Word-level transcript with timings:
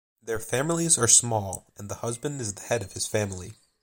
Their 0.19 0.39
families 0.39 0.97
are 0.97 1.07
small, 1.07 1.67
and 1.77 1.87
the 1.87 1.93
husband 1.93 2.41
is 2.41 2.55
the 2.55 2.63
head 2.63 2.81
of 2.81 2.93
his 2.93 3.05
family. 3.05 3.53